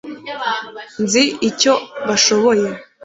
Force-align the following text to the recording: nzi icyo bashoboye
nzi 1.03 1.23
icyo 1.49 1.73
bashoboye 2.07 2.67